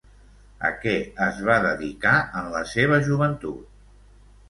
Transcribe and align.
A 0.69 0.71
què 0.85 0.93
es 1.27 1.43
va 1.51 1.59
dedicar 1.67 2.17
en 2.43 2.51
la 2.57 2.65
seva 2.75 3.01
joventut? 3.11 3.81